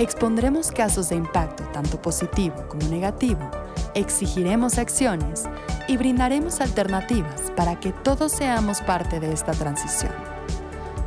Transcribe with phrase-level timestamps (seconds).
[0.00, 3.50] Expondremos casos de impacto tanto positivo como negativo,
[3.94, 5.42] exigiremos acciones
[5.88, 10.14] y brindaremos alternativas para que todos seamos parte de esta transición.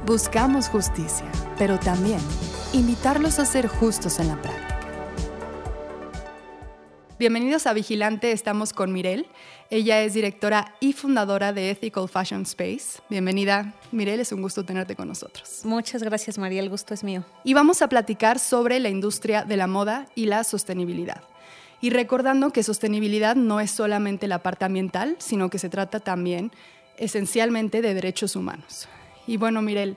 [0.05, 1.25] Buscamos justicia,
[1.57, 2.19] pero también
[2.71, 4.62] invitarlos a ser justos en la práctica.
[7.23, 9.27] Bienvenidos a Vigilante, estamos con Mirel.
[9.69, 12.99] Ella es directora y fundadora de Ethical Fashion Space.
[13.09, 15.61] Bienvenida, Mirel, es un gusto tenerte con nosotros.
[15.63, 17.23] Muchas gracias, María, el gusto es mío.
[17.45, 21.23] Y vamos a platicar sobre la industria de la moda y la sostenibilidad.
[21.79, 26.51] Y recordando que sostenibilidad no es solamente la parte ambiental, sino que se trata también
[26.97, 28.89] esencialmente de derechos humanos.
[29.27, 29.95] Y bueno, Mirel,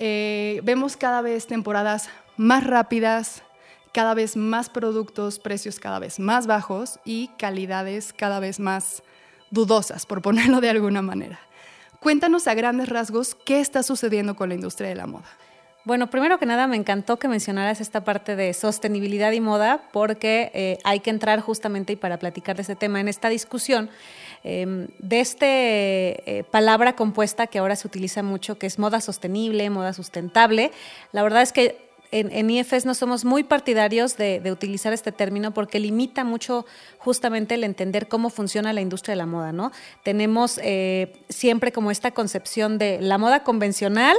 [0.00, 3.44] eh, vemos cada vez temporadas más rápidas,
[3.96, 9.02] cada vez más productos, precios cada vez más bajos y calidades cada vez más
[9.50, 11.40] dudosas, por ponerlo de alguna manera.
[11.98, 15.24] Cuéntanos a grandes rasgos qué está sucediendo con la industria de la moda.
[15.84, 20.50] Bueno, primero que nada me encantó que mencionaras esta parte de sostenibilidad y moda porque
[20.52, 23.88] eh, hay que entrar justamente y para platicar de ese tema en esta discusión
[24.44, 29.70] em, de esta eh, palabra compuesta que ahora se utiliza mucho, que es moda sostenible,
[29.70, 30.70] moda sustentable.
[31.12, 31.85] La verdad es que
[32.20, 36.66] en, IFS no somos muy partidarios de, utilizar este término porque limita mucho
[36.98, 39.72] justamente el entender cómo funciona la industria de la moda, ¿no?
[40.02, 44.16] Tenemos eh, siempre como esta concepción de la moda convencional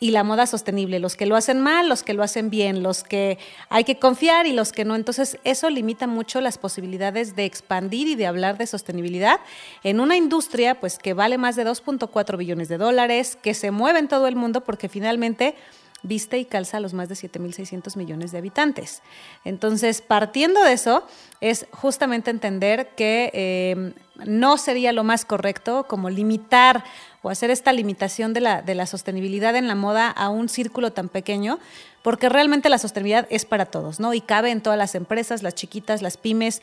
[0.00, 3.02] y la moda sostenible, los que lo hacen mal, los que lo hacen bien, los
[3.02, 3.38] que
[3.68, 4.94] hay que confiar y los que no.
[4.94, 9.40] Entonces, eso limita mucho las posibilidades de expandir y de hablar de sostenibilidad
[9.82, 13.98] en una industria pues que vale más de 2.4 billones de dólares, que se mueve
[13.98, 15.56] en todo el mundo porque finalmente
[16.02, 19.02] viste y calza a los más de 7.600 millones de habitantes.
[19.44, 21.04] Entonces, partiendo de eso,
[21.40, 23.92] es justamente entender que eh,
[24.24, 26.84] no sería lo más correcto como limitar
[27.22, 30.92] o hacer esta limitación de la, de la sostenibilidad en la moda a un círculo
[30.92, 31.58] tan pequeño,
[32.02, 34.14] porque realmente la sostenibilidad es para todos, ¿no?
[34.14, 36.62] Y cabe en todas las empresas, las chiquitas, las pymes,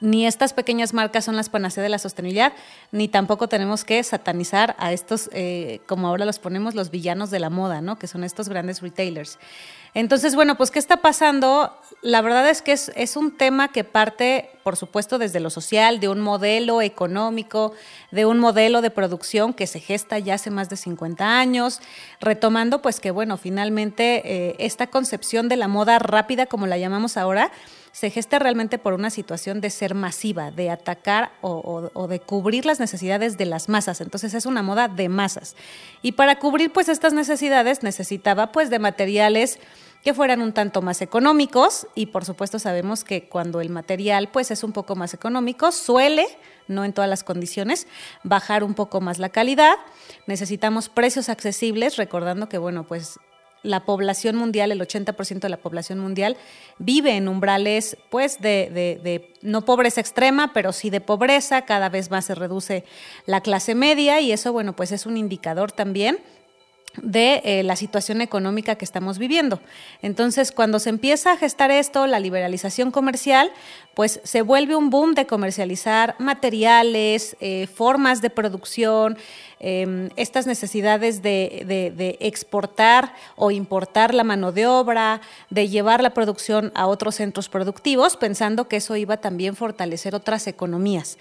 [0.00, 2.52] ni estas pequeñas marcas son las panaceas de la sostenibilidad,
[2.92, 7.38] ni tampoco tenemos que satanizar a estos, eh, como ahora los ponemos, los villanos de
[7.38, 7.98] la moda, ¿no?
[7.98, 9.38] Que son estos grandes retailers.
[9.94, 11.74] Entonces, bueno, pues, ¿qué está pasando?
[12.02, 16.00] La verdad es que es, es, un tema que parte, por supuesto, desde lo social,
[16.00, 17.72] de un modelo económico,
[18.10, 21.80] de un modelo de producción que se gesta ya hace más de 50 años,
[22.20, 27.16] retomando, pues, que, bueno, finalmente eh, esta concepción de la moda rápida, como la llamamos
[27.16, 27.50] ahora,
[27.96, 32.78] se gesta realmente por una situación de ser masiva, de atacar o, de cubrir las
[32.78, 34.02] necesidades de las masas.
[34.02, 35.56] Entonces es una moda de masas.
[36.02, 39.58] Y para cubrir pues estas necesidades necesitaba pues de materiales
[40.04, 44.50] que fueran un tanto más económicos y por supuesto sabemos que cuando el material pues
[44.50, 46.26] es un poco más económico suele
[46.68, 47.86] no en todas las condiciones,
[48.24, 49.76] bajar un poco más la calidad.
[50.26, 53.20] Necesitamos precios accesibles, recordando que, bueno, pues
[53.66, 56.36] la población mundial, el 80% de la población mundial,
[56.78, 62.10] vive en umbrales, pues, de, de, no pobreza extrema, pero sí de pobreza, cada vez
[62.10, 62.84] más se reduce
[63.26, 66.18] la clase media y eso, bueno, pues es un indicador también
[67.02, 69.60] de eh, la situación económica que estamos viviendo.
[70.02, 73.52] Entonces, cuando se empieza a gestar esto, la liberalización comercial,
[73.94, 79.16] pues se vuelve un boom de comercializar materiales, eh, formas de producción,
[79.58, 86.72] em, estas necesidades de, exportar o importar la mano de obra, de llevar la producción
[86.74, 91.16] a otros centros productivos, pensando que eso iba a también fortalecer otras economías.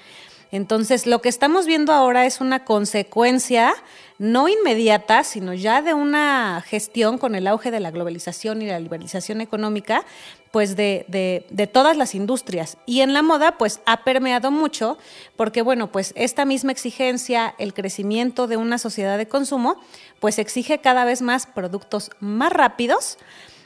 [0.52, 3.74] Entonces, lo que estamos viendo ahora es una consecuencia
[4.18, 8.80] no inmediata, sino ya de una gestión con el auge de la globalización y la
[8.80, 10.06] liberalización económica,
[10.52, 11.06] pues de,
[11.50, 12.78] de, todas las industrias.
[12.86, 14.98] Y en la moda, pues ha permeado mucho,
[15.36, 19.82] porque bueno, pues esta misma exigencia, el crecimiento de una sociedad de consumo,
[20.22, 23.18] pues exige cada vez más productos más rápidos,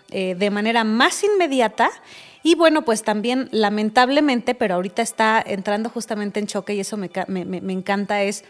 [0.09, 1.92] eh, de manera más inmediata
[2.44, 7.09] y bueno, pues también lamentablemente, pero ahorita está entrando justamente en choque y eso me,
[7.74, 8.45] encanta, es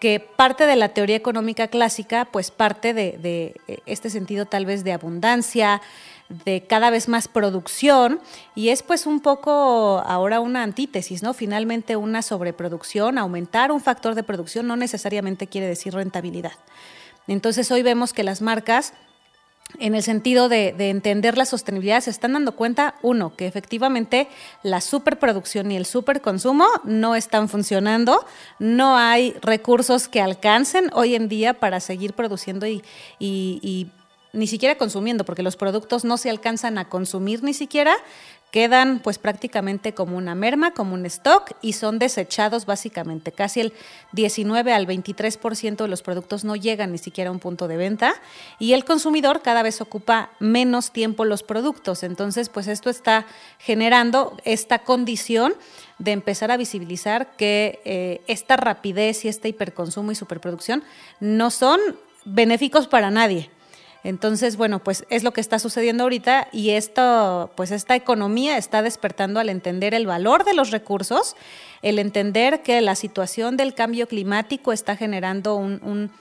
[0.00, 3.54] que parte de la teoría económica clásica, pues parte de,
[3.84, 5.82] este sentido tal vez de abundancia,
[6.44, 8.20] de cada vez más producción
[8.56, 11.34] y es pues un poco ahora una antítesis, ¿no?
[11.34, 16.54] Finalmente una sobreproducción, aumentar un factor de producción no necesariamente quiere decir rentabilidad.
[17.28, 18.92] Entonces hoy vemos que las marcas
[19.80, 24.28] en el sentido de, entender la sostenibilidad, se están dando cuenta, uno, que efectivamente
[24.62, 28.24] la superproducción y el superconsumo no están funcionando,
[28.58, 32.82] no hay recursos que alcancen hoy en día para seguir produciendo y,
[33.18, 33.90] y
[34.36, 37.96] ni siquiera consumiendo, porque los productos no se alcanzan a consumir ni siquiera,
[38.56, 43.30] quedan pues prácticamente como una merma, como un stock y son desechados básicamente.
[43.30, 43.74] Casi el
[44.12, 48.14] 19 al 23% de los productos no llegan ni siquiera a un punto de venta
[48.58, 52.02] y el consumidor cada vez ocupa menos tiempo los productos.
[52.02, 53.26] Entonces pues esto está
[53.58, 55.52] generando esta condición
[55.98, 60.82] de empezar a visibilizar que eh, esta rapidez y este hiperconsumo y superproducción
[61.20, 61.78] no son
[62.24, 63.50] benéficos para nadie.
[64.06, 68.80] Entonces, bueno, pues es lo que está sucediendo ahorita y esto, pues esta economía está
[68.80, 71.34] despertando al entender el valor de los recursos,
[71.82, 76.12] el entender que la situación del cambio climático está generando un,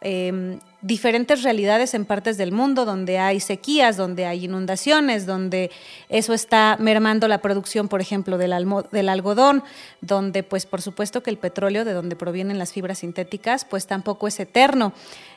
[0.00, 5.70] em, diferentes realidades en partes del mundo donde hay sequías, donde hay inundaciones, donde
[6.08, 8.52] eso está mermando la producción, por ejemplo, del,
[8.92, 9.64] del, algodón,
[10.00, 14.28] donde pues por supuesto que el petróleo, de donde provienen las fibras sintéticas, pues tampoco
[14.28, 14.92] es eterno.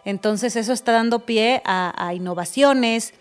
[0.06, 3.14] Entonces eso está dando pie a innovaciones,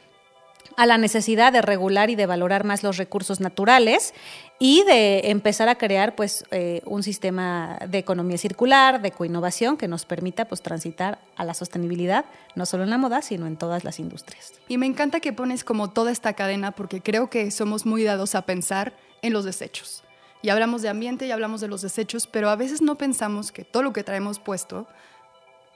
[0.76, 4.14] a la necesidad de regular y de valorar más los recursos naturales
[4.58, 9.88] y de empezar a crear pues eh, un sistema de economía circular, de coinnovación que
[9.88, 12.24] nos permita pues transitar a la sostenibilidad,
[12.54, 14.52] no solo en la moda, sino en todas las industrias.
[14.68, 18.34] Y me encanta que pones como toda esta cadena porque creo que somos muy dados
[18.34, 18.92] a pensar
[19.22, 20.02] en los desechos.
[20.42, 23.64] Y hablamos de ambiente y hablamos de los desechos, pero a veces no pensamos que
[23.64, 24.86] todo lo que traemos puesto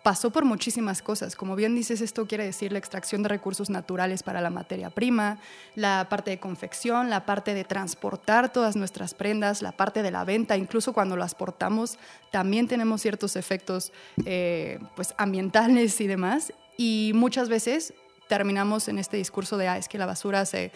[0.05, 1.35] pasó por muchísimas cosas.
[1.35, 5.39] Como bien dices, esto quiere decir la extracción de recursos naturales para la materia prima,
[5.77, 10.25] la parte de confección, la parte de transportar todas nuestras prendas, la parte de la
[10.25, 11.99] venta, incluso cuando las portamos,
[12.31, 13.93] también tenemos ciertos efectos
[14.27, 16.53] eh, pues, ambientales y demás.
[16.77, 17.95] Y muchas veces
[18.29, 20.71] terminamos en este discurso de, ah, es que la basura se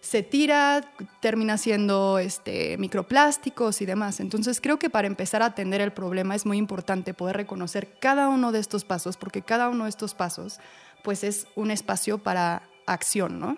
[0.00, 4.20] se tira, termina siendo este, microplásticos y demás.
[4.20, 8.28] Entonces creo que para empezar a atender el problema es muy importante poder reconocer cada
[8.28, 10.60] uno de estos pasos, porque cada uno de estos pasos
[11.02, 13.56] pues es un espacio para acción, ¿no?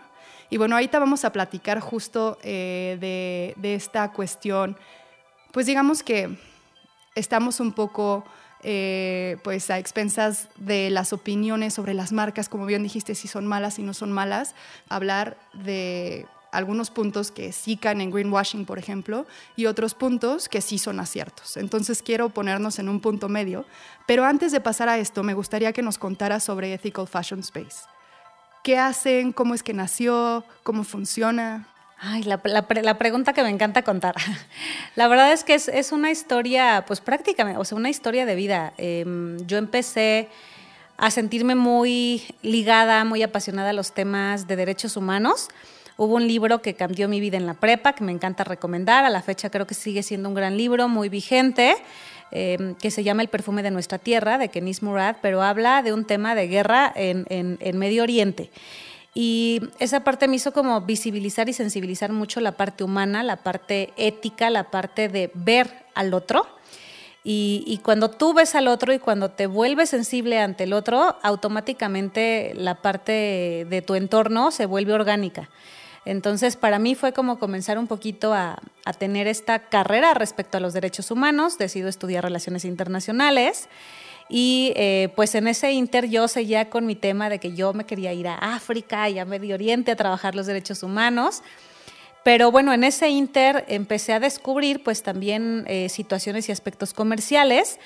[0.50, 4.76] Y bueno, ahorita vamos a platicar justo eh, de, de, esta cuestión,
[5.52, 6.36] pues digamos que
[7.14, 8.24] estamos un poco
[8.62, 13.46] eh, pues a expensas de las opiniones sobre las marcas, como bien dijiste, si son
[13.46, 14.54] malas, y no son malas,
[14.88, 19.26] hablar de algunos puntos que sí caen en greenwashing, por ejemplo,
[19.56, 21.56] y otros puntos que sí son aciertos.
[21.56, 23.64] Entonces quiero ponernos en un punto medio,
[24.06, 27.86] pero antes de pasar a esto, me gustaría que nos contara sobre Ethical Fashion Space.
[28.62, 29.32] ¿Qué hacen?
[29.32, 30.44] ¿Cómo es que nació?
[30.64, 31.66] ¿Cómo funciona?
[32.02, 34.14] Ay, la, pregunta que me encanta contar.
[34.96, 38.72] La verdad es que es, una historia, pues prácticamente, o sea, una historia de vida.
[38.78, 40.30] Em, yo empecé
[40.96, 45.48] a sentirme muy ligada, muy apasionada a los temas de derechos humanos.
[45.98, 49.04] Hubo un libro que cambió mi vida en la prepa, que me encanta recomendar.
[49.04, 51.76] A la fecha creo que sigue siendo un gran libro, muy vigente,
[52.30, 55.92] em, que se llama El perfume de nuestra tierra, de Kenis Murad, pero habla de
[55.92, 58.50] un tema de guerra en, en Medio Oriente.
[59.14, 63.92] Y esa parte me hizo como visibilizar y sensibilizar mucho la parte humana, la parte
[63.96, 66.46] ética, la parte de ver al otro.
[67.22, 72.52] Y, cuando tú ves al otro y cuando te vuelves sensible ante el otro, automáticamente
[72.54, 75.50] la parte de tu entorno se vuelve orgánica.
[76.06, 80.60] Entonces, para mí fue como comenzar un poquito a, a tener esta carrera respecto a
[80.60, 81.58] los derechos humanos.
[81.58, 83.68] Decido estudiar relaciones internacionales.
[84.32, 87.84] Y eh, pues en ese inter yo seguía con mi tema de que yo me
[87.84, 91.42] quería ir a África y a Medio Oriente a trabajar los derechos humanos.
[92.22, 97.80] Pero bueno, en ese inter empecé a descubrir pues también eh, situaciones y aspectos comerciales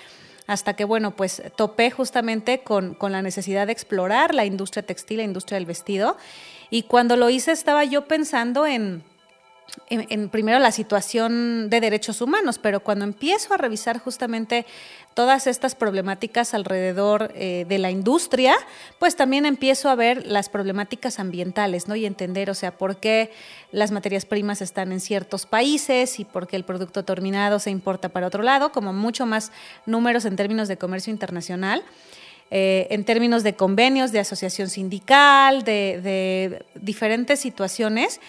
[0.46, 5.18] hasta que, bueno, pues topé justamente con, con, la necesidad de explorar la industria textil,
[5.18, 6.18] la industria del vestido.
[6.68, 9.02] Y cuando lo hice estaba yo pensando en,
[9.88, 14.66] en, primero la situación de derechos humanos, pero cuando empiezo a revisar justamente
[15.14, 18.54] todas estas problemáticas alrededor eh, de la industria,
[18.98, 21.96] pues también empiezo a ver las problemáticas ambientales, ¿no?
[21.96, 23.30] Y entender, o sea, por qué
[23.72, 28.08] las materias primas están en ciertos países y por qué el producto terminado se importa
[28.08, 29.52] para otro lado, como mucho más
[29.86, 31.82] números en términos de comercio internacional.
[32.50, 38.20] Eh, en términos de convenios, de asociación sindical, de, de diferentes situaciones.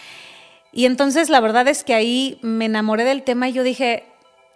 [0.75, 4.03] Y entonces la verdad es que ahí me enamoré del tema y yo dije,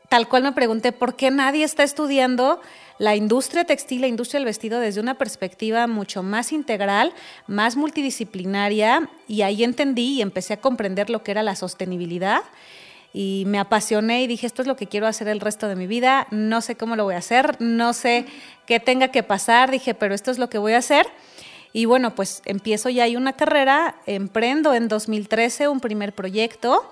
[0.09, 2.59] tal cual me pregunté, ¿por qué nadie está estudiando
[2.97, 7.13] la industria textil, la industria del vestido desde una perspectiva mucho más integral,
[7.47, 9.09] más multidisciplinaria?
[9.29, 12.41] Y ahí entendí y empecé a comprender lo que era la sostenibilidad.
[13.13, 15.87] Y me apasioné y dije, esto es lo que quiero hacer el resto de mi
[15.87, 18.25] vida, no sé cómo lo voy a hacer, no sé
[18.65, 21.07] qué tenga que pasar, dije, pero esto es lo que voy a hacer.
[21.71, 26.91] Y bueno, pues empiezo ya ahí una carrera, emprendo en 2013 un primer proyecto.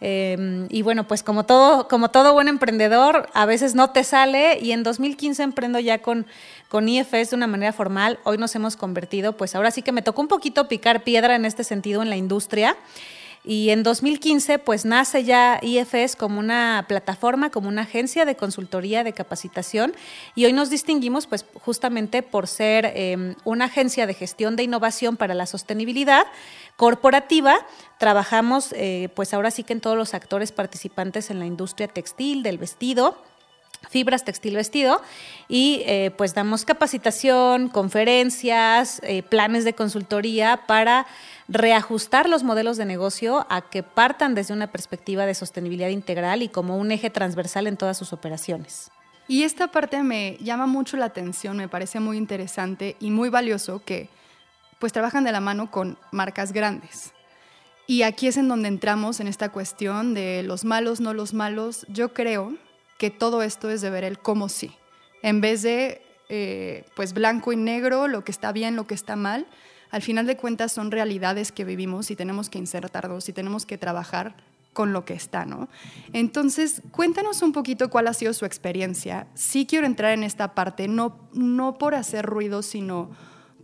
[0.00, 4.58] Em, y bueno, pues como todo, como todo buen emprendedor, a veces no te sale
[4.60, 6.26] y en 2015 emprendo ya con,
[6.68, 8.18] con IFS de una manera formal.
[8.24, 11.44] Hoy nos hemos convertido, pues ahora sí que me tocó un poquito picar piedra en
[11.44, 12.76] este sentido en la industria.
[13.48, 19.04] Y en 2015, pues nace ya IFS como una plataforma, como una agencia de consultoría,
[19.04, 19.94] de capacitación.
[20.34, 25.16] Y hoy nos distinguimos, pues justamente por ser em, una agencia de gestión de innovación
[25.16, 26.26] para la sostenibilidad
[26.76, 27.64] corporativa.
[27.98, 32.42] Trabajamos, eh, pues ahora sí que en todos los actores participantes en la industria textil,
[32.42, 33.16] del vestido
[33.88, 35.00] fibras textil vestido
[35.48, 41.06] y eh, pues damos capacitación, conferencias, eh, planes de consultoría para
[41.48, 46.48] reajustar los modelos de negocio a que partan desde una perspectiva de sostenibilidad integral y
[46.48, 48.90] como un eje transversal en todas sus operaciones.
[49.28, 53.82] Y esta parte me llama mucho la atención, me parece muy interesante y muy valioso
[53.84, 54.08] que
[54.78, 57.12] pues trabajan de la mano con marcas grandes.
[57.88, 61.86] Y aquí es en donde entramos en esta cuestión de los malos, no los malos.
[61.88, 62.54] Yo creo
[62.98, 64.72] que todo esto es de ver el cómo sí,
[65.22, 69.16] en vez de eh, pues blanco y negro, lo que está bien, lo que está
[69.16, 69.46] mal,
[69.90, 73.78] al final de cuentas son realidades que vivimos y tenemos que insertarnos y tenemos que
[73.78, 74.34] trabajar
[74.72, 75.68] con lo que está, ¿no?
[76.12, 79.26] Entonces, cuéntanos un poquito cuál ha sido su experiencia.
[79.34, 83.10] Sí quiero entrar en esta parte, no, no por hacer ruido, sino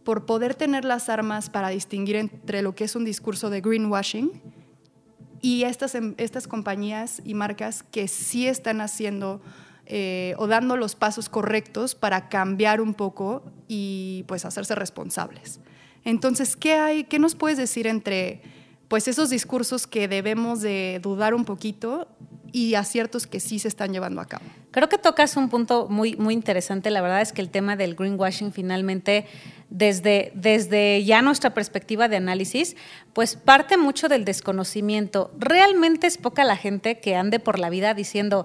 [0.04, 4.61] por poder tener las armas para distinguir entre lo que es un discurso de greenwashing
[5.42, 9.42] y estas, em, estas compañías y marcas que sí están haciendo
[9.86, 15.60] eh, o dando los pasos correctos para cambiar un poco y pues hacerse responsables.
[16.04, 17.04] Entonces, ¿qué hay?
[17.04, 18.40] ¿Qué nos puedes decir entre
[18.92, 22.08] pues esos discursos que debemos de dudar un poquito
[22.52, 24.44] y aciertos que sí se están llevando a cabo?
[24.70, 26.90] Creo que tocas un punto muy, muy interesante.
[26.90, 29.24] La verdad es que el tema del greenwashing finalmente,
[29.70, 32.76] desde, desde ya nuestra perspectiva de análisis,
[33.14, 35.30] pues parte mucho del desconocimiento.
[35.38, 38.44] Realmente es poca la gente que ande por la vida diciendo,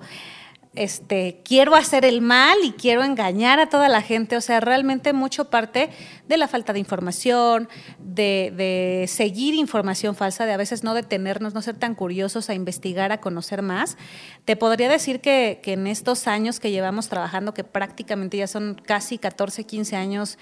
[0.78, 4.38] este, quiero hacer el mal y quiero engañar a toda la gente.
[4.38, 5.90] O sea, realmente mucho parte
[6.28, 7.68] de la falta de información,
[8.00, 13.12] de, seguir información falsa, de a veces no detenernos, no ser tan curiosos a investigar,
[13.12, 13.98] a conocer más.
[14.46, 19.18] Te podría decir que, en estos años que llevamos trabajando, que prácticamente ya son casi
[19.18, 20.38] 14, 15 años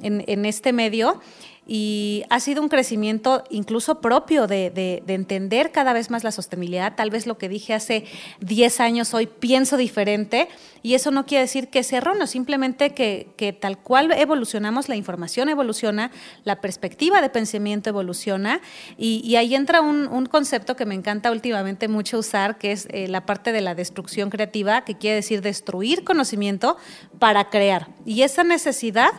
[0.00, 1.20] en, en este medio,
[1.66, 6.96] y ha sido un crecimiento incluso propio de, entender cada vez más la sostenibilidad.
[6.96, 8.04] Tal vez lo que dije hace
[8.40, 10.48] 10 años, hoy pienso diferente
[10.82, 15.48] y eso no quiere decir que sea erróneo, simplemente que, tal cual evolucionamos, la información
[15.48, 16.10] evoluciona,
[16.44, 18.60] la perspectiva de pensamiento evoluciona
[18.96, 23.26] y, ahí entra un, concepto que me encanta últimamente mucho usar, que es eh, la
[23.26, 26.76] parte de la destrucción creativa, que quiere decir destruir conocimiento
[27.18, 27.88] para crear.
[28.04, 29.10] Y esa necesidad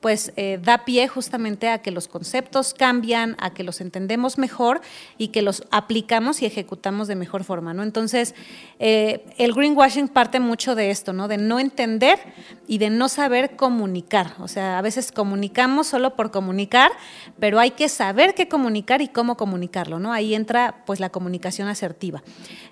[0.00, 4.80] pues eh, da pie justamente a que los conceptos cambian, a que los entendemos mejor
[5.16, 7.82] y que los aplicamos y ejecutamos de mejor forma, ¿no?
[7.82, 8.36] Entonces,
[8.78, 11.26] eh, el greenwashing parte mucho de esto, ¿no?
[11.26, 12.20] De no entender
[12.68, 14.34] y de no saber comunicar.
[14.38, 16.92] O sea, a veces comunicamos solo por comunicar,
[17.40, 20.12] pero hay que saber qué comunicar y cómo comunicarlo, ¿no?
[20.12, 22.22] Ahí entra pues la comunicación asertiva.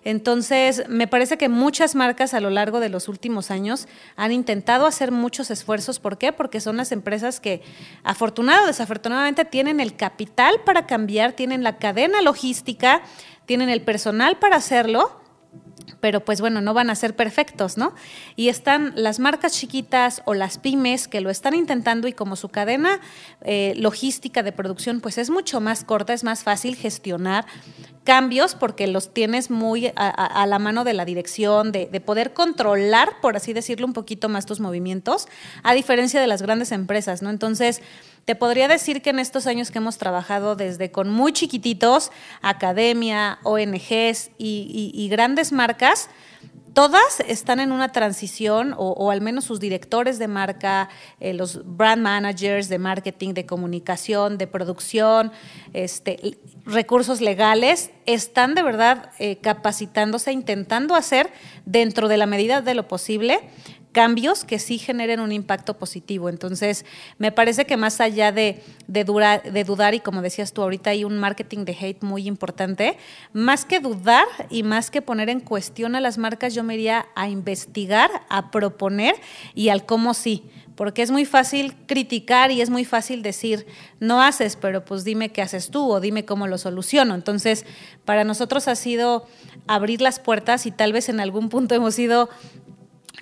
[0.05, 4.87] Entonces, me parece que muchas marcas a lo largo de los últimos años han intentado
[4.87, 5.99] hacer muchos esfuerzos.
[5.99, 6.33] ¿Por qué?
[6.33, 7.63] Porque son las empresas que
[8.05, 13.03] afortunado o desafortunadamente tienen el capital para cambiar, tienen la cadena logística,
[13.47, 15.26] tienen el personal para hacerlo
[16.01, 17.95] pero pues bueno, no van a ser perfectos, ¿no?
[18.35, 22.49] Y están las marcas chiquitas o las pymes que lo están intentando y como su
[22.49, 23.01] cadena
[23.43, 27.47] eh, logística de producción pues es mucho más corta, es más fácil gestionar
[28.05, 33.21] cambios porque los tienes muy a, la mano de la dirección, de, de, poder controlar,
[33.21, 35.27] por así decirlo, un poquito más tus movimientos,
[35.65, 37.31] a diferencia de las grandes empresas, ¿no?
[37.31, 37.83] Entonces,
[38.27, 42.11] te podría decir que en estos años que hemos trabajado desde con muy chiquititos,
[42.43, 46.11] academia, ONGs y, grandes marcas,
[46.75, 50.89] todas están en una transición, o, al menos sus directores de marca,
[51.21, 55.31] eh, los brand managers de marketing, de comunicación, de producción,
[55.73, 61.31] este, recursos legales, están de verdad eh, capacitándose, intentando hacer
[61.65, 63.39] dentro de la medida de lo posible
[63.97, 66.29] cambios que sí generen un impacto positivo.
[66.29, 66.85] Entonces,
[67.17, 68.63] me parece que más allá de,
[69.07, 72.99] dudar, y como decías tú ahorita, hay un marketing de hate muy importante,
[73.33, 77.07] más que dudar y más que poner en cuestión a las marcas, yo me iría
[77.15, 79.15] a investigar, a proponer
[79.55, 83.67] y al cómo sí porque es muy fácil criticar y es muy fácil decir,
[83.99, 87.15] no haces, pero pues dime qué haces tú o dime cómo lo soluciono.
[87.15, 87.65] Entonces,
[88.05, 89.27] para nosotros ha sido
[89.67, 92.29] abrir las puertas y tal vez en algún punto hemos sido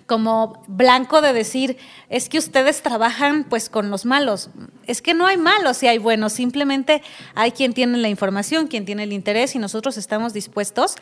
[0.06, 4.50] como blanco de decir, es que ustedes trabajan pues con los malos.
[4.86, 7.02] Es que no hay malos y hay buenos, simplemente
[7.34, 10.96] hay quien tiene la información, quien tiene el interés y nosotros estamos dispuestos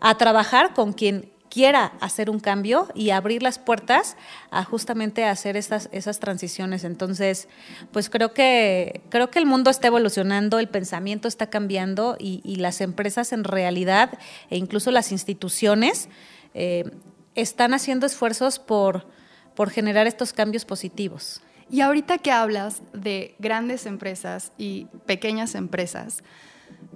[0.00, 4.16] a trabajar con quien quiera hacer un cambio y abrir las puertas
[4.50, 6.82] a justamente hacer esas, esas transiciones.
[6.82, 7.46] Entonces,
[7.92, 12.80] pues creo que, creo que el mundo está evolucionando, el pensamiento está cambiando y, las
[12.80, 14.18] empresas en realidad
[14.48, 16.08] e incluso las instituciones
[16.54, 16.90] eh,
[17.34, 19.06] están haciendo esfuerzos por,
[19.54, 21.40] por generar estos cambios positivos.
[21.70, 26.22] Y ahorita que hablas de grandes empresas y pequeñas empresas,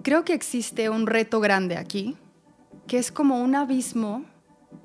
[0.03, 2.17] creo que existe un reto grande aquí,
[2.87, 4.25] que es como un abismo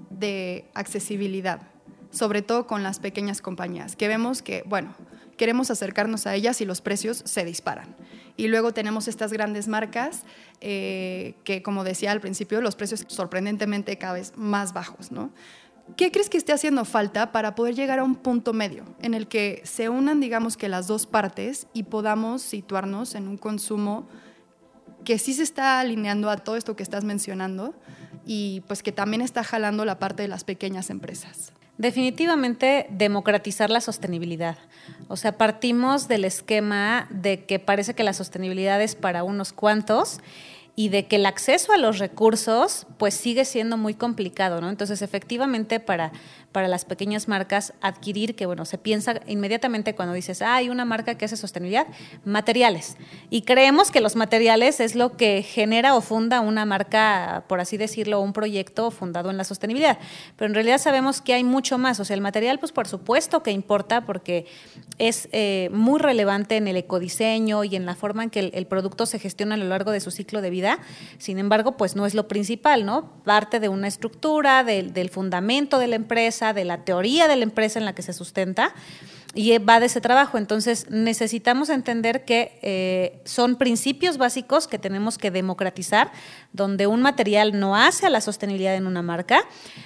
[0.10, 1.62] de accesibilidad,
[2.10, 4.96] sobre todo con las pequeñas compañías, que vemos que, bueno,
[5.42, 7.96] queremos acercarnos a ellas y los precios se disparan.
[8.38, 10.22] Y luego tenemos estas grandes marcas
[10.60, 15.32] eh, que, como decía al principio, los precios sorprendentemente cada vez más bajos, ¿no?
[15.98, 19.28] ¿Qué crees que esté haciendo falta para poder llegar a un punto medio en el
[19.28, 24.08] que se unan, digamos que las dos partes y podamos situarnos en un consumo
[25.06, 27.74] que sí se está alineando a todo esto que estás mencionando
[28.28, 31.52] y pues que también está jalando la parte de las pequeñas empresas?
[31.82, 34.56] Definitivamente democratizar la sostenibilidad.
[35.08, 40.20] O sea, partimos del esquema de que parece que la sostenibilidad es para unos cuantos
[40.76, 44.70] y de que el acceso a los recursos pues sigue siendo muy complicado, ¿no?
[44.70, 46.12] Entonces, efectivamente, para
[46.52, 50.86] para las pequeñas marcas adquirir, que bueno, se piensa inmediatamente cuando dices, ah, hay una
[50.86, 51.88] marca que hace sostenibilidad,
[52.26, 52.98] materiales.
[53.30, 57.78] Y creemos que los materiales es lo que genera o funda una marca, por así
[57.78, 59.98] decirlo, un proyecto fundado en la sostenibilidad.
[60.36, 62.00] Pero en realidad sabemos que hay mucho más.
[62.00, 64.46] O sea, el material, pues por supuesto que importa porque
[64.98, 69.06] es eh, muy relevante en el ecodiseño y en la forma en que el, producto
[69.06, 70.80] se gestiona a lo largo de su ciclo de vida.
[71.18, 73.10] Sin embargo, pues no es lo principal, ¿no?
[73.24, 77.80] Parte de una estructura, del fundamento de la empresa de la teoría de la empresa
[77.80, 78.74] en la que se sustenta
[79.34, 80.38] y va de ese trabajo.
[80.38, 86.12] Entonces necesitamos entender que eh, son principios básicos que tenemos que democratizar,
[86.52, 89.42] donde un material no hace a la sostenibilidad en una marca,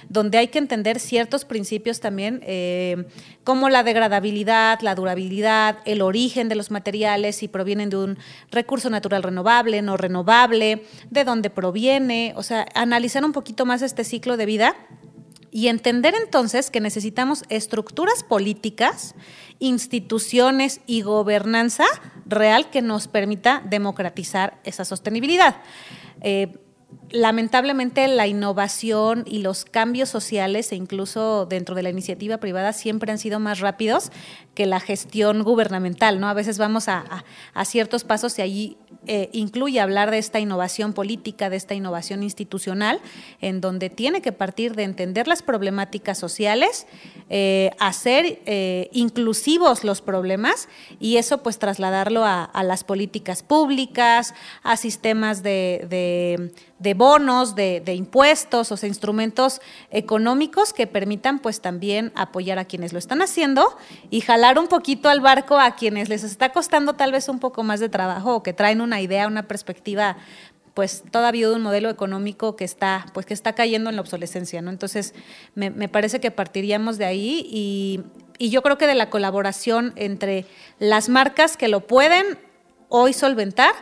[0.08, 3.06] donde hay que entender ciertos principios también, eh,
[3.44, 8.18] como la degradabilidad, la durabilidad, el origen de los materiales, si provienen de un
[8.50, 14.02] recurso natural renovable, no renovable, de dónde proviene, o sea, analizar un poquito más este
[14.02, 14.76] ciclo de vida
[15.56, 19.14] y entender entonces que necesitamos estructuras políticas,
[19.58, 21.86] instituciones y gobernanza
[22.26, 25.56] real que nos permita democratizar esa sostenibilidad.
[26.20, 26.58] Eh,
[27.10, 33.12] lamentablemente la innovación y los cambios sociales e incluso dentro de la iniciativa privada siempre
[33.12, 34.10] han sido más rápidos
[34.54, 36.28] que la gestión gubernamental, ¿no?
[36.28, 37.24] A veces vamos a,
[37.64, 43.00] ciertos pasos y allí eh, incluye hablar de esta innovación política, de esta innovación institucional,
[43.40, 46.86] en donde tiene que partir de entender las problemáticas sociales,
[47.28, 50.68] eh, hacer eh, inclusivos los problemas
[50.98, 58.76] y eso pues trasladarlo a, las políticas públicas, a sistemas de, bonos, de, impuestos, o
[58.76, 59.60] sea, instrumentos
[59.90, 63.76] económicos que permitan pues también apoyar a quienes lo están haciendo
[64.10, 67.62] y jalar un poquito al barco a quienes les está costando tal vez un poco
[67.62, 70.16] más de trabajo o que traen una idea, una perspectiva
[70.74, 74.60] pues todavía de un modelo económico que está, pues que está cayendo en la obsolescencia,
[74.60, 74.70] ¿no?
[74.70, 75.14] Entonces,
[75.54, 78.02] me, parece que partiríamos de ahí y,
[78.36, 80.44] y, yo creo que de la colaboración entre
[80.78, 82.38] las marcas que lo pueden
[82.90, 83.72] hoy solventar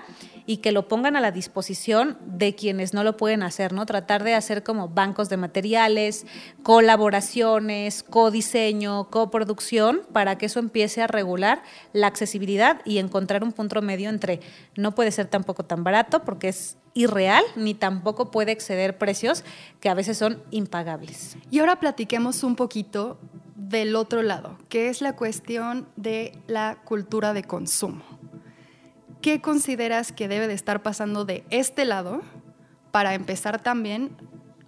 [0.46, 3.87] y que lo pongan a la disposición de quienes no lo pueden hacer, ¿no?
[3.87, 6.26] Tratar de hacer como bancos de materiales,
[6.62, 13.83] colaboraciones, codiseño, coproducción, para que eso empiece a regular la accesibilidad y encontrar un punto
[13.83, 14.40] medio entre
[14.76, 19.44] no puede ser tampoco tan barato porque es irreal ni tampoco puede exceder precios
[19.80, 21.37] que a veces son impagables.
[21.50, 23.18] Y ahora platiquemos un poquito
[23.57, 28.04] del otro lado, que es la cuestión de la cultura de consumo.
[29.24, 32.20] ¿Qué consideras que debe de estar pasando de este lado
[32.90, 34.14] para empezar también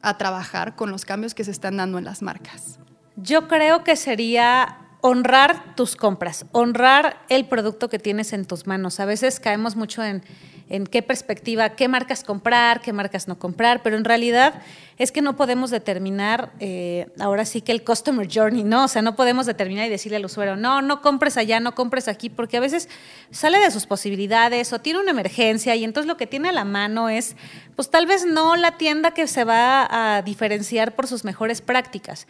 [0.01, 2.79] a trabajar con los cambios que se están dando en las marcas?
[3.17, 8.99] Yo creo que sería honrar tus compras, honrar el producto que tienes en tus manos.
[8.99, 10.25] A veces caemos mucho en
[10.69, 14.63] en qué perspectiva, qué marcas comprar, qué marcas no comprar, pero en realidad
[14.99, 18.85] es que no podemos determinar, eh, ahora sí que el customer journey, ¿no?
[18.85, 22.09] O sea, no podemos determinar y decirle al usuario, no, no compres allá, no compres
[22.09, 22.89] aquí, porque a veces
[23.31, 26.65] sale de sus posibilidades o tiene una emergencia y entonces lo que tiene a la
[26.65, 27.37] mano es,
[27.77, 32.27] pues tal vez no la tienda que se va a diferenciar por sus mejores prácticas,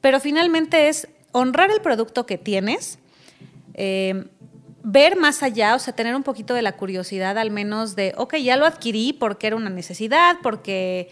[0.00, 2.98] pero finalmente es honrar el producto que tienes.
[3.74, 4.24] Eh,
[4.90, 8.36] ver más allá, o sea, tener un poquito de la curiosidad al menos de, ok,
[8.36, 11.10] ya lo adquirí porque era una necesidad, porque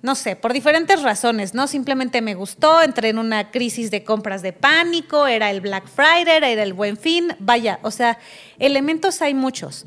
[0.00, 1.66] no sé, por diferentes razones, ¿no?
[1.66, 6.52] Simplemente me gustó, entré en una crisis de compras de pánico, era el Black Friday,
[6.52, 8.18] era el Buen Fin, vaya, o sea,
[8.58, 9.84] elementos hay muchos.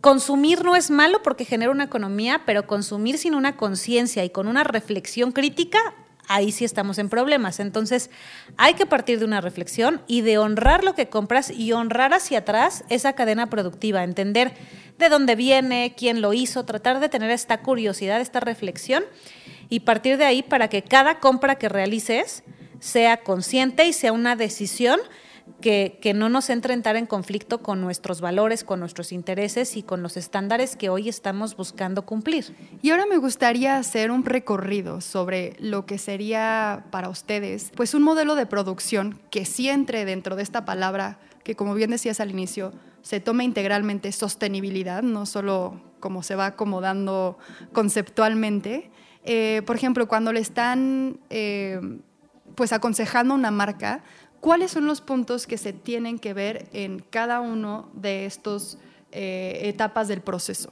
[0.00, 4.48] Consumir no es malo porque genera una economía, pero consumir sin una conciencia y con
[4.48, 5.78] una reflexión crítica,
[6.28, 7.60] ahí sí estamos en problemas.
[7.60, 8.10] Entonces,
[8.56, 12.40] hay que partir de una reflexión y de honrar lo que compras y honrar hacia
[12.40, 14.54] atrás esa cadena productiva, entender
[14.98, 19.04] de dónde viene, quién lo hizo, tratar de tener esta curiosidad, esta reflexión
[19.68, 22.44] y partir de ahí para que cada compra que realices
[22.80, 25.00] sea consciente y sea una decisión
[25.64, 30.02] que, no nos entre entrar en conflicto con nuestros valores, con nuestros intereses y con
[30.02, 32.54] los estándares que hoy estamos buscando cumplir.
[32.82, 38.02] Y ahora me gustaría hacer un recorrido sobre lo que sería para ustedes, pues un
[38.02, 42.30] modelo de producción que sí entre dentro de esta palabra que como bien decías al
[42.30, 47.38] inicio, se toma integralmente sostenibilidad, no solo como se va acomodando
[47.72, 48.90] conceptualmente.
[49.24, 51.80] Eh, por ejemplo, cuando le están eh,
[52.54, 54.02] pues aconsejando una marca,
[54.44, 58.76] ¿cuáles son los puntos que se tienen que ver en cada uno de estas
[59.10, 60.68] eh, etapas del proceso?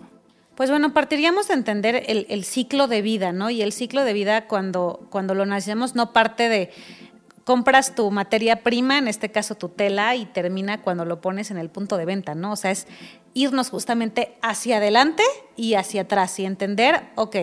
[0.55, 3.49] Pues bueno, partiríamos de entender el, ciclo de vida, ¿no?
[3.49, 6.71] Y el ciclo de vida cuando, cuando lo nacemos no parte de
[7.45, 11.57] compras tu materia prima, en este caso tu tela, y termina cuando lo pones en
[11.57, 12.53] el punto de venta, ¿no?
[12.53, 12.87] O sea, es
[13.33, 15.23] irnos justamente hacia adelante
[15.57, 17.37] y hacia atrás y entender, ok,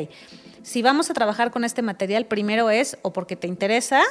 [0.70, 4.04] si vamos a trabajar con este material, primero es, o porque te interesa,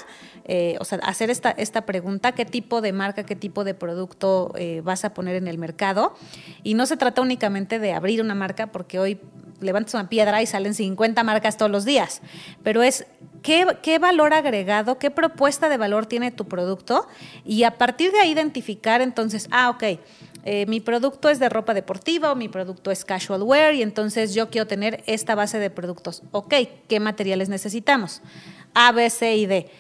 [0.45, 4.53] eh, o sea, hacer esta, esta pregunta, qué tipo de marca, qué tipo de producto
[4.57, 6.17] eh, vas a poner en el mercado.
[6.65, 9.21] Y no se trata únicamente de abrir una marca, porque hoy
[9.61, 12.23] levantas una piedra y salen 50 marcas todos los días,
[12.65, 13.07] pero es
[13.43, 17.07] qué, qué valor agregado, qué propuesta de valor tiene tu producto
[17.45, 20.01] y a partir de ahí identificar entonces, ah, ok
[20.51, 24.33] eh, mi producto es de ropa deportiva o mi producto es casual wear y entonces
[24.33, 26.23] yo quiero tener esta base de productos.
[26.33, 26.55] Ok,
[26.89, 28.23] ¿qué materiales necesitamos?
[28.73, 29.71] A, B, C y D.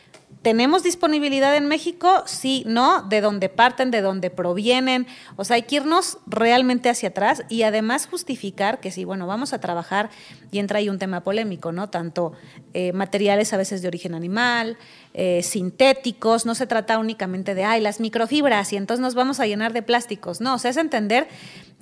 [0.43, 2.23] ¿Tenemos disponibilidad en México?
[2.27, 5.09] Sí, no, de dónde parten, de dónde provienen.
[5.37, 9.53] O sea, hay que irnos realmente hacia atrás y además justificar que sí, bueno, vamos
[9.53, 10.11] a trabajar
[10.53, 11.91] y entra ahí un tema polémico, ¿no?
[11.91, 12.35] Tanto
[12.73, 14.79] eh, materiales a veces de origen animal,
[15.13, 19.47] eh, sintéticos, no se trata únicamente de, ay, las microfibras y entonces nos vamos a
[19.47, 20.41] llenar de plásticos.
[20.41, 21.27] No, o sea, es entender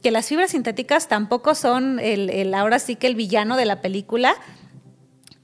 [0.03, 4.35] que las fibras sintéticas tampoco son el ahora sí que el villano de la película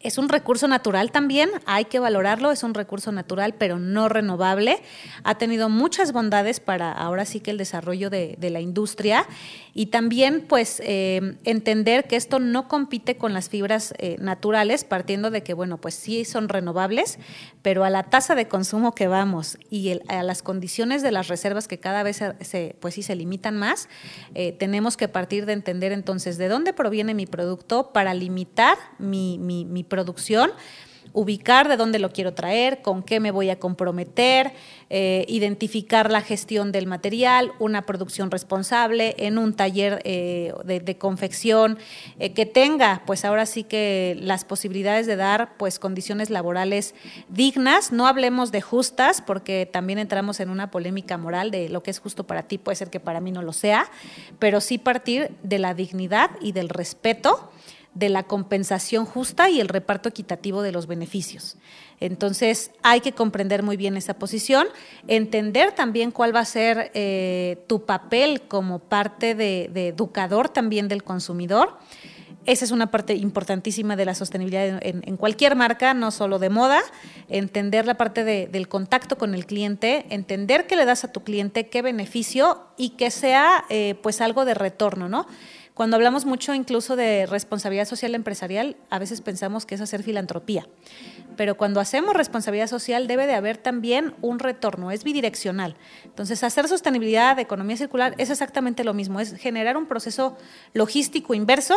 [0.03, 4.83] es un recurso natural también, hay que valorarlo, es un recurso natural pero no renovable.
[5.25, 9.27] Ha tenido muchas bondades para ahora sí que el desarrollo de, la industria
[9.73, 15.31] y también pues eh, entender que esto no compite con las fibras eh, naturales partiendo
[15.31, 17.19] de que bueno pues sí son renovables,
[17.63, 21.69] pero a la tasa de consumo que vamos y a las condiciones de las reservas
[21.69, 23.89] que cada vez se, pues sí se limitan más,
[24.35, 29.39] eh, tenemos que partir de entender entonces de dónde proviene mi producto para limitar mi,
[29.39, 30.53] mi, mi producción
[31.13, 34.53] ubicar de dónde lo quiero traer, con qué me voy a comprometer,
[34.89, 41.79] eh, identificar la gestión del material, una producción responsable en un taller eh, de, confección
[42.19, 46.95] eh, que tenga, pues ahora sí que las posibilidades de dar pues condiciones laborales
[47.29, 47.93] dignas.
[47.93, 51.99] No hablemos de justas porque también entramos en una polémica moral de lo que es
[51.99, 53.91] justo para ti puede ser que para mí no lo sea,
[54.39, 57.51] pero sí partir de la dignidad y del respeto
[57.95, 61.57] de la compensación justa y el reparto equitativo de los beneficios.
[62.01, 64.67] Entonces, hay que comprender muy bien esa posición,
[65.07, 71.05] entender también cuál va a ser eh, tu papel como parte de, educador también del
[71.05, 71.79] consumidor.
[72.45, 76.81] Esa es una parte importantísima de la sostenibilidad en, cualquier marca, no solo de moda.
[77.29, 81.69] Entender la parte del contacto con el cliente, entender qué le das a tu cliente,
[81.69, 85.29] qué beneficio y que sea eh, pues algo de retorno, ¿no?
[85.75, 90.67] Cuando hablamos mucho incluso de responsabilidad social empresarial, a veces pensamos que es hacer filantropía.
[91.37, 95.77] Pero cuando hacemos responsabilidad social debe de haber también un retorno, es bidireccional.
[96.05, 100.37] Entonces, hacer sostenibilidad, de economía circular, es exactamente lo mismo, es generar un proceso
[100.75, 101.75] logístico inverso.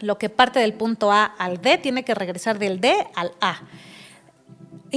[0.00, 3.62] Lo que parte del punto A al D tiene que regresar del D al A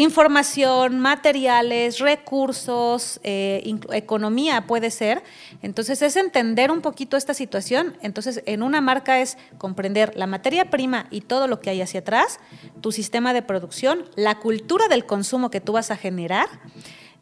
[0.01, 5.23] información, materiales, recursos, eh, economía puede ser.
[5.61, 7.97] Entonces es entender un poquito esta situación.
[8.01, 11.99] Entonces en una marca es comprender la materia prima y todo lo que hay hacia
[11.99, 12.39] atrás,
[12.81, 16.47] tu sistema de producción, la cultura del consumo que tú vas a generar.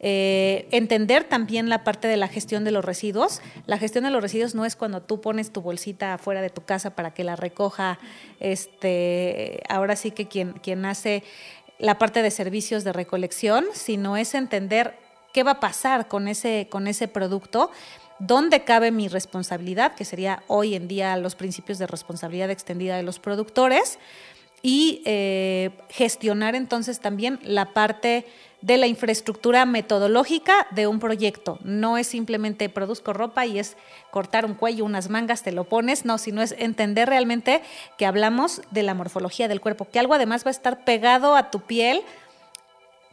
[0.00, 3.40] Eh, entender también la parte de la gestión de los residuos.
[3.66, 6.62] La gestión de los residuos no es cuando tú pones tu bolsita afuera de tu
[6.62, 7.98] casa para que la recoja,
[8.38, 11.24] este, ahora sí que quien, quien hace
[11.78, 14.98] la parte de servicios de recolección, sino es entender
[15.32, 17.70] qué va a pasar con ese, con ese producto,
[18.18, 23.02] dónde cabe mi responsabilidad, que sería hoy en día los principios de responsabilidad extendida de
[23.02, 23.98] los productores,
[24.62, 28.26] y eh, gestionar entonces también la parte
[28.60, 31.58] de la infraestructura metodológica de un proyecto.
[31.62, 33.76] No es simplemente produzco ropa y es
[34.10, 37.62] cortar un cuello, unas mangas, te lo pones, no, sino es entender realmente
[37.96, 41.50] que hablamos de la morfología del cuerpo, que algo además va a estar pegado a
[41.50, 42.02] tu piel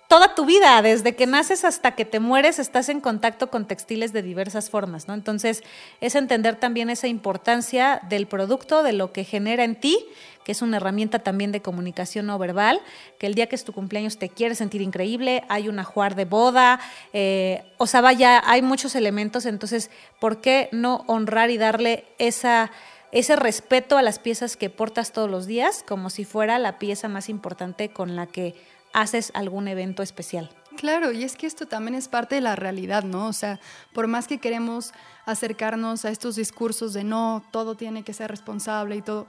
[0.07, 4.13] toda tu vida, desde que naces hasta que te mueres, estás en contacto con textiles
[4.13, 5.13] de diversas formas, ¿no?
[5.13, 5.63] Entonces,
[5.99, 10.05] es entender también esa importancia del producto, de lo que genera en ti,
[10.43, 12.79] que es una herramienta también de comunicación no verbal,
[13.17, 16.25] que el día que es tu cumpleaños te quieres sentir increíble, hay un ajuar de
[16.25, 16.79] boda,
[17.13, 19.89] eh, o sea, vaya, hay muchos elementos, entonces,
[20.19, 22.71] ¿por qué no honrar y darle esa
[23.11, 27.07] ese respeto a las piezas que portas todos los días como si fuera la pieza
[27.07, 28.55] más importante con la que
[28.95, 30.49] haces algún evento especial.
[30.77, 33.27] Claro, y es que esto también es parte de la realidad, ¿no?
[33.27, 33.59] O sea,
[33.93, 34.93] por más que queremos
[35.25, 39.27] acercarnos a estos discursos de no, todo tiene que ser responsable y todo,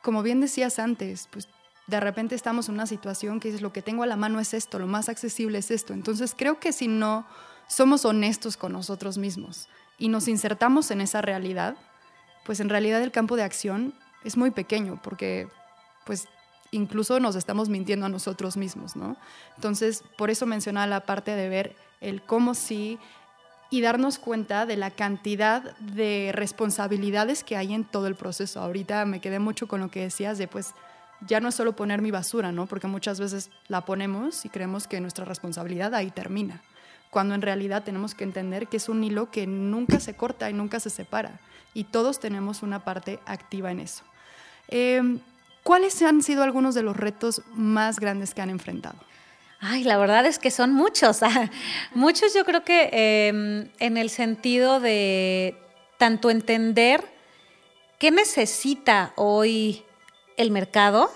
[0.00, 1.46] como bien decías antes, pues
[1.88, 4.54] de repente estamos en una situación que es lo que tengo a la mano es
[4.54, 5.92] esto, lo más accesible es esto.
[5.92, 7.26] Entonces creo que si no
[7.68, 11.76] somos honestos con nosotros mismos y nos insertamos en esa realidad,
[12.46, 13.92] pues en realidad el campo de acción
[14.24, 15.48] es muy pequeño porque
[16.06, 16.28] pues
[16.70, 19.16] incluso nos estamos mintiendo a nosotros mismos, ¿no?
[19.56, 22.98] Entonces, por eso mencionaba la parte de ver el cómo sí
[23.70, 28.60] y darnos cuenta de la cantidad de responsabilidades que hay en todo el proceso.
[28.60, 30.74] Ahorita me quedé mucho con lo que decías de pues
[31.26, 32.66] ya no es solo poner mi basura, ¿no?
[32.66, 36.62] Porque muchas veces la ponemos y creemos que nuestra responsabilidad ahí termina,
[37.10, 40.54] cuando en realidad tenemos que entender que es un hilo que nunca se corta y
[40.54, 41.38] nunca se separa
[41.74, 44.02] y todos tenemos una parte activa en eso.
[44.68, 45.18] Eh,
[45.62, 48.98] ¿Cuáles han sido algunos de los retos más grandes que han enfrentado?
[49.60, 51.20] Ay, la verdad es que son muchos.
[51.94, 52.88] muchos yo creo que
[53.28, 55.56] em, en el sentido de
[55.98, 57.04] tanto entender
[57.98, 59.84] qué necesita hoy
[60.38, 61.10] el mercado,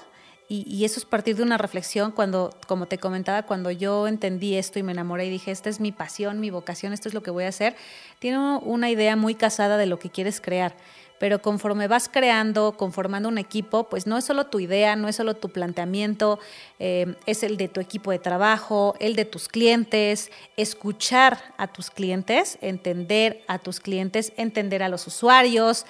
[0.47, 4.79] y, eso es partir de una reflexión cuando, como te comentaba, cuando yo entendí esto
[4.79, 7.31] y me enamoré y dije, esta es mi pasión, mi vocación, esto es lo que
[7.31, 7.75] voy a hacer,
[8.19, 10.77] tiene una idea muy casada de lo que quieres crear
[11.19, 15.17] pero conforme vas creando, conformando un equipo, pues no es solo tu idea, no es
[15.17, 16.39] solo tu planteamiento,
[16.79, 21.91] eh, es el de tu equipo de trabajo, el de tus clientes, escuchar a tus
[21.91, 25.87] clientes, entender a tus clientes, entender a los usuarios.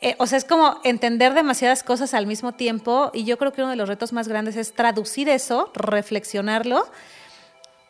[0.00, 3.62] Eh, o sea, es como entender demasiadas cosas al mismo tiempo y yo creo que
[3.62, 6.84] uno de los retos más grandes es traducir eso, reflexionarlo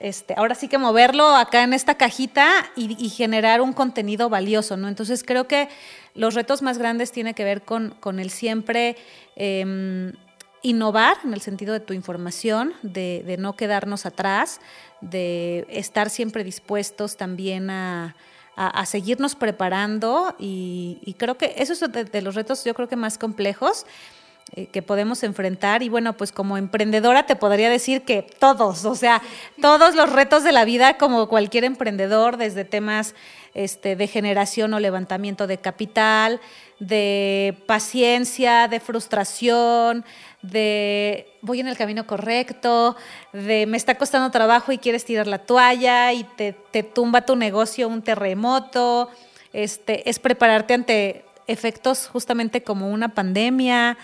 [0.00, 4.86] este, ahora sí que moverlo acá en esta cajita y, generar un contenido valioso, ¿no?
[4.86, 5.68] Entonces creo que
[6.18, 8.96] los retos más grandes tienen que ver con, el siempre
[9.36, 10.12] em,
[10.62, 14.60] innovar en el sentido de tu información, de, no quedarnos atrás,
[15.00, 18.16] de estar siempre dispuestos también a,
[18.86, 23.86] seguirnos preparando y, creo que eso es de los retos yo creo que más complejos.
[24.56, 25.82] Eh, que podemos enfrentar.
[25.82, 29.20] Y bueno, pues como emprendedora te podría decir que todos, o sea,
[29.60, 33.14] todos los retos de la vida, como cualquier emprendedor, desde temas
[33.64, 36.40] este, de generación o levantamiento de capital,
[36.78, 40.04] de paciencia, de frustración,
[40.42, 42.96] de voy en el camino correcto,
[43.32, 47.34] de me está costando trabajo y quieres tirar la toalla y te, te tumba tu
[47.34, 49.10] negocio un terremoto,
[49.52, 53.98] este, es prepararte ante efectos justamente como una pandemia,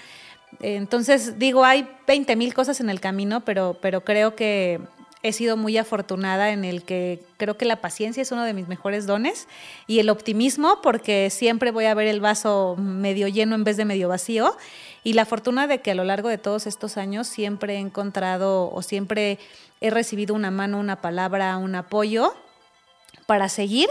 [0.60, 4.80] entonces, digo, hay 20 mil cosas en el camino, pero, pero creo que
[5.24, 8.68] he sido muy afortunada en el que creo que la paciencia es uno de mis
[8.68, 9.48] mejores dones
[9.86, 13.86] y el optimismo porque siempre voy a ver el vaso medio lleno en vez de
[13.86, 14.54] medio vacío.
[15.02, 18.70] Y la fortuna de que a lo largo de todos estos años siempre he encontrado
[18.70, 19.38] o siempre
[19.80, 22.34] he recibido una mano, una palabra, un apoyo
[23.24, 23.88] para seguir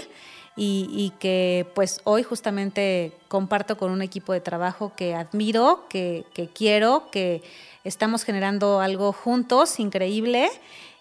[0.56, 7.10] y, que pues hoy justamente comparto con un equipo de trabajo que admiro, que, quiero,
[7.10, 7.42] que
[7.84, 10.52] estamos generando algo juntos increíble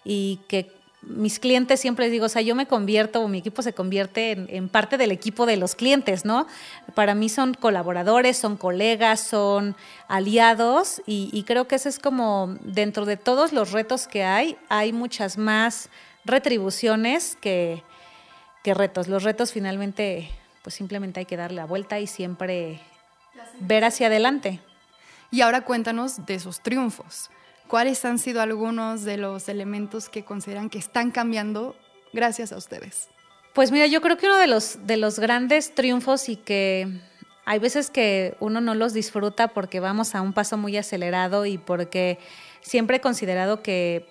[0.04, 0.70] y que
[1.02, 4.32] mis clientes siempre les digo, o sea, yo me convierto o mi equipo se convierte
[4.56, 6.46] en, parte del equipo de los clientes, ¿no?
[6.94, 9.74] Para mí son colaboradores, son colegas, son
[10.06, 14.92] aliados y, creo que ese es como dentro de todos los retos que hay, hay
[14.92, 15.88] muchas más
[16.24, 17.82] retribuciones que,
[18.64, 19.08] retos.
[19.08, 20.30] Los retos finalmente,
[20.62, 22.80] pues simplemente hay que darle la vuelta y siempre
[23.58, 24.60] ver hacia adelante.
[25.32, 27.28] Y ahora cuéntanos de esos triunfos.
[27.72, 31.74] ¿Cuáles han sido algunos de los elementos que consideran que están cambiando
[32.12, 33.08] gracias a ustedes?
[33.54, 37.00] Pues mira, yo creo que uno de los, de los grandes triunfos y que
[37.46, 41.56] hay veces que uno no los disfruta porque vamos a un paso muy acelerado y
[41.56, 42.18] porque
[42.60, 44.06] siempre he considerado que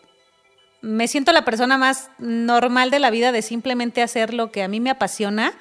[0.81, 4.67] me siento la persona más normal de la vida de simplemente hacer lo que a
[4.67, 5.53] mí me apasiona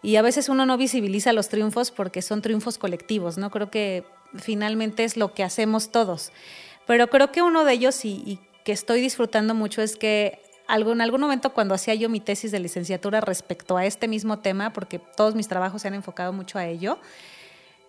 [0.00, 3.50] y a veces uno no visibiliza los triunfos porque son triunfos colectivos, ¿no?
[3.50, 4.04] Creo que
[4.38, 6.30] finalmente es lo que hacemos todos.
[6.86, 11.20] Pero creo que uno de ellos y, que estoy disfrutando mucho es que en algún
[11.20, 15.34] momento cuando hacía yo mi tesis de licenciatura respecto a este mismo tema, porque todos
[15.34, 16.98] mis trabajos se han enfocado mucho a ello,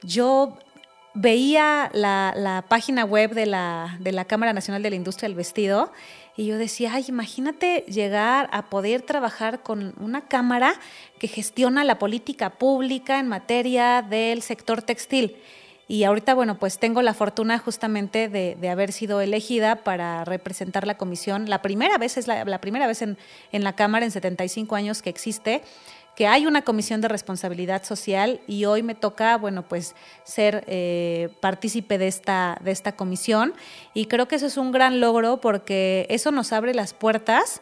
[0.02, 0.58] yo
[1.14, 5.92] veía la, página web de la, de la Cámara Nacional de la Industria del Vestido
[6.36, 10.74] y yo decía, ay, imagínate llegar a poder trabajar con una cámara
[11.20, 15.38] que gestiona la política pública en materia del sector textil.
[15.88, 20.98] Y ahorita, bueno, pues tengo la fortuna justamente de, haber sido elegida para representar la
[20.98, 21.50] comisión.
[21.50, 23.18] La primera vez, es la, la primera vez en,
[23.52, 25.62] en la Cámara en 75 años que existe
[26.16, 31.30] que hay una comisión de responsabilidad social y hoy me toca, bueno, pues ser eh,
[31.40, 33.54] partícipe de esta, de esta comisión
[33.94, 37.62] y creo que eso es un gran logro porque eso nos abre las puertas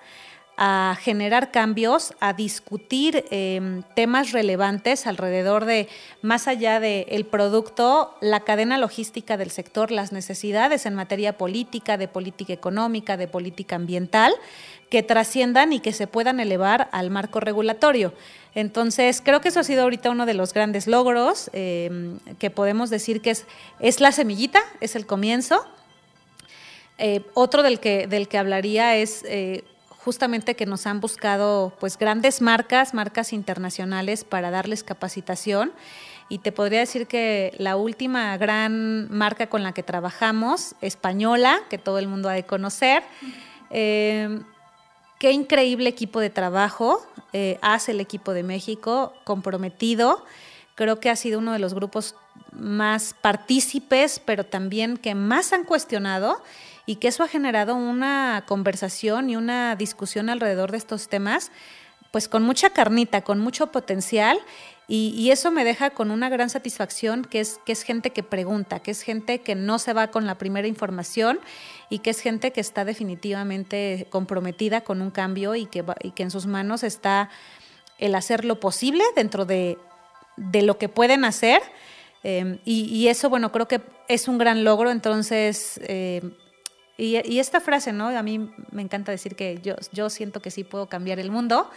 [0.58, 5.88] a generar cambios, a discutir em, temas relevantes alrededor de,
[6.22, 12.08] más allá del producto, la cadena logística del sector, las necesidades en materia política, de
[12.08, 14.34] política económica, de política ambiental,
[14.90, 18.14] que trasciendan y que se puedan elevar al marco regulatorio.
[18.54, 22.90] Entonces, creo que eso ha sido ahorita uno de los grandes logros em, que podemos
[22.90, 23.46] decir que es,
[23.80, 25.66] es la semillita, es el comienzo.
[26.98, 29.64] Eh, otro del que, del que hablaría es eh,
[30.04, 35.72] justamente que nos han buscado pues grandes marcas, marcas internacionales para darles capacitación.
[36.28, 41.78] Y te podría decir que la última gran marca con la que trabajamos, española, que
[41.78, 43.04] todo el mundo ha de conocer,
[43.70, 44.44] em,
[45.20, 50.26] qué increíble equipo de trabajo eh, hace el equipo de México, comprometido.
[50.76, 52.16] Creo que ha sido uno de los grupos
[52.52, 56.42] más partícipes, pero también que más han cuestionado
[56.86, 61.52] y que eso ha generado una conversación y una discusión alrededor de estos temas,
[62.12, 64.40] pues con mucha carnita, con mucho potencial
[64.94, 68.82] y, eso me deja con una gran satisfacción, que es, que es gente que pregunta,
[68.82, 71.40] que es gente que no se va con la primera información
[71.90, 76.30] y que es gente que está definitivamente comprometida con un cambio y que, que en
[76.30, 77.30] sus manos está
[78.00, 79.78] el hacer lo posible dentro de,
[80.36, 81.62] lo que pueden hacer.
[82.26, 84.92] Eh, y, eso, bueno, creo que es un gran logro.
[84.92, 86.22] Entonces, eh,
[86.98, 88.08] y, esta frase, ¿no?
[88.08, 91.70] A mí me encanta decir que yo, yo siento que sí puedo cambiar el mundo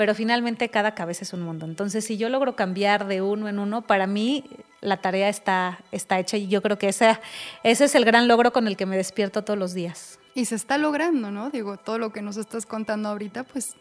[0.00, 1.66] pero finalmente cada cabeza es un mundo.
[1.66, 4.44] Entonces, si yo logro cambiar de uno en uno, para mí
[4.80, 7.18] la tarea está, está hecha y yo creo que ese,
[7.62, 10.18] ese es el gran logro con el que me despierto todos los días.
[10.34, 11.50] Y se está logrando, ¿no?
[11.50, 13.74] Digo, todo lo que nos estás contando ahorita, pues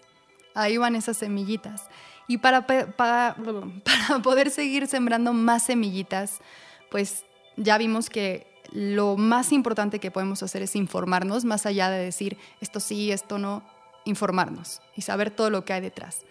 [0.55, 1.83] ahí van esas semillitas.
[2.27, 3.37] Y para, para,
[3.85, 6.39] para poder seguir sembrando más semillitas,
[6.91, 7.23] pues
[7.55, 12.37] ya vimos que lo más importante que podemos hacer es informarnos, más allá de decir
[12.61, 13.63] esto sí, esto no,
[14.05, 16.21] informarnos y saber todo lo que hay detrás.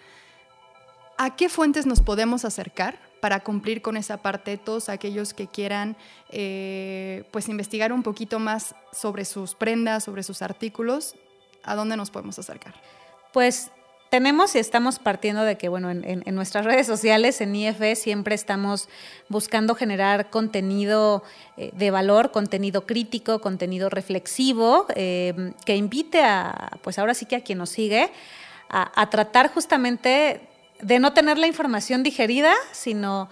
[1.17, 4.57] ¿A qué fuentes nos podemos acercar para cumplir con esa parte?
[4.57, 5.97] Todos aquellos que quieran
[6.31, 11.17] eh, pues investigar un poquito más sobre sus prendas, sobre sus artículos,
[11.65, 12.75] ¿a dónde nos podemos acercar?
[13.33, 13.73] Pues
[14.11, 18.89] tenemos y estamos partiendo de que, bueno, en, nuestras redes sociales, en IFE, siempre estamos
[19.29, 21.23] buscando generar contenido
[21.57, 27.37] eh, de valor, contenido crítico, contenido reflexivo, eh, que invite a, pues ahora sí que
[27.37, 28.11] a quien nos sigue,
[28.69, 30.41] a, a tratar justamente
[30.81, 33.29] de no tener la información digerida, sino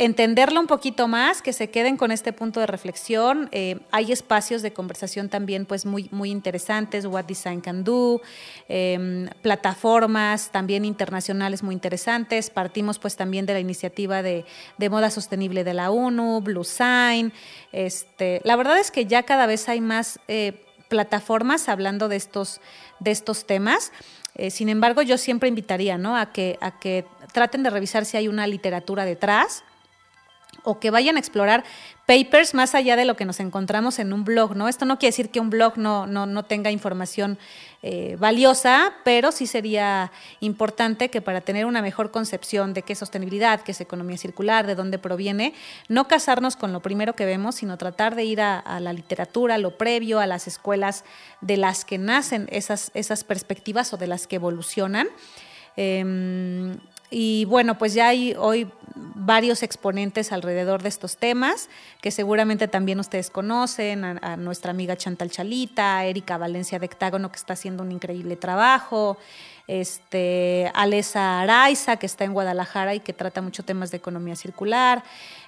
[0.00, 3.50] entenderlo un poquito más, que se queden con este punto de reflexión.
[3.52, 8.22] Eh, hay espacios de conversación también pues muy, muy interesantes, What Design Can Do,
[8.66, 12.48] em, plataformas también internacionales muy interesantes.
[12.48, 14.46] Partimos pues también de la iniciativa de,
[14.90, 17.34] moda sostenible de la ONU, Blue Sign.
[17.70, 22.62] Este, la verdad es que ya cada vez hay más eh, plataformas hablando de estos,
[23.00, 23.92] de estos temas.
[24.34, 26.16] Eh, sin embargo, yo siempre invitaría ¿no?
[26.16, 29.62] a, que, a que traten de revisar si hay una literatura detrás,
[30.62, 31.64] o que vayan a explorar
[32.06, 34.68] papers más allá de lo que nos encontramos en un blog, ¿no?
[34.68, 37.38] Esto no quiere decir que un blog no, no, tenga información
[37.82, 40.10] eh, valiosa, pero sí sería
[40.40, 44.66] importante que para tener una mejor concepción de qué es sostenibilidad, qué es economía circular,
[44.66, 45.54] de dónde proviene,
[45.88, 49.58] no casarnos con lo primero que vemos, sino tratar de ir a, la literatura, a
[49.58, 51.04] lo previo, a las escuelas
[51.40, 55.08] de las que nacen esas, esas perspectivas o de las que evolucionan.
[55.76, 56.76] Em,
[57.10, 61.68] y bueno, pues ya hay hoy varios exponentes alrededor de estos temas,
[62.00, 67.30] que seguramente también ustedes conocen, a, nuestra amiga Chantal Chalita, a Erika Valencia de Hectágono,
[67.30, 69.18] que está haciendo un increíble trabajo,
[69.66, 75.04] este, Alesa Araiza, que está en Guadalajara y que trata mucho temas de economía circular,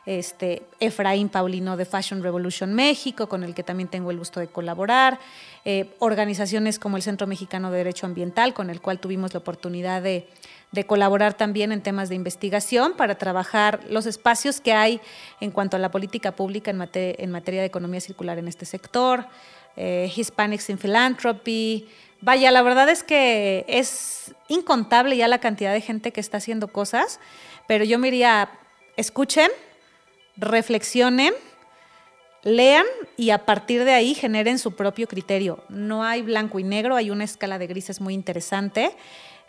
[0.07, 4.49] este, Efraín Paulino de Fashion Revolution México, con el que también tengo el gusto de
[4.49, 5.19] colaborar,
[5.65, 10.03] eh, organizaciones como el Centro Mexicano de Derecho Ambiental, con el cual tuvimos la oportunidad
[10.03, 10.29] de
[10.73, 15.01] de colaborar también en temas de investigación para trabajar los espacios que hay
[15.41, 16.79] en cuanto a la política pública en,
[17.31, 19.27] materia de economía circular en este sector,
[19.77, 21.89] eh, Hispanics in Philanthropy.
[22.23, 26.69] Vaya, la verdad es que es incontable ya la cantidad de gente que está haciendo
[26.69, 27.21] cosas,
[27.67, 28.49] pero yo me diría,
[28.97, 29.51] escuchen,
[30.37, 31.35] reflexionen,
[32.43, 35.63] lean y a partir de ahí generen su propio criterio.
[35.69, 38.97] No hay blanco y negro, hay una escala de grises muy interesante.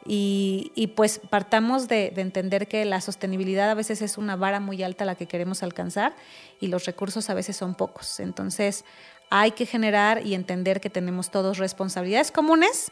[0.05, 5.05] Y, pues partamos de, entender que la sostenibilidad a veces es una vara muy alta
[5.05, 6.15] la que queremos alcanzar
[6.59, 8.19] y los recursos a veces son pocos.
[8.19, 8.83] Entonces
[9.29, 12.91] hay que generar y entender que tenemos todos responsabilidades comunes,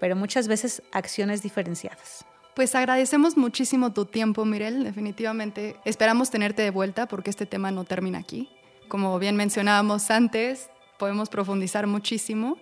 [0.00, 2.24] pero muchas veces acciones diferenciadas.
[2.54, 4.84] Pues agradecemos muchísimo tu tiempo, Mirel.
[4.84, 8.48] Definitivamente esperamos tenerte de vuelta porque este tema no termina aquí.
[8.88, 12.58] Como bien mencionábamos antes, podemos profundizar muchísimo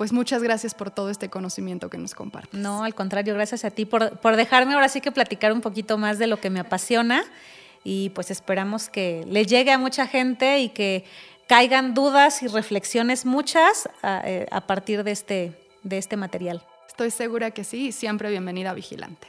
[0.00, 2.58] pues muchas gracias por todo este conocimiento que nos compartes.
[2.58, 6.18] No, al contrario, gracias a ti por, dejarme ahora sí que platicar un poquito más
[6.18, 7.22] de lo que me apasiona
[7.84, 11.04] y pues esperamos que le llegue a mucha gente y que
[11.46, 16.62] caigan dudas y reflexiones muchas a, eh, a partir de este, de este material.
[16.88, 19.28] Estoy segura que sí y siempre bienvenida Vigilante.